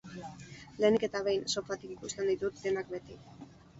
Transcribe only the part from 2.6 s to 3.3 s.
denak beti.